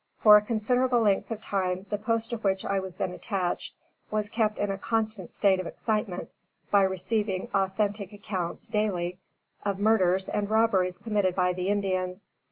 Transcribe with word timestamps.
For 0.17 0.35
a 0.35 0.41
considerable 0.41 1.01
length 1.01 1.29
of 1.29 1.41
time 1.41 1.85
the 1.91 1.97
post 1.99 2.31
to 2.31 2.37
which 2.37 2.65
I 2.65 2.79
was 2.79 2.95
then 2.95 3.11
attached, 3.11 3.75
was 4.09 4.29
kept 4.29 4.57
in 4.57 4.71
a 4.71 4.77
constant 4.79 5.31
state 5.31 5.59
of 5.59 5.67
excitement 5.67 6.31
by 6.71 6.81
receiving 6.81 7.49
authentic 7.53 8.11
accounts, 8.11 8.67
daily, 8.67 9.19
of 9.63 9.77
murders 9.77 10.27
and 10.27 10.49
robberies 10.49 10.97
committed 10.97 11.35
by 11.35 11.53
the 11.53 11.69
Indians. 11.69 12.31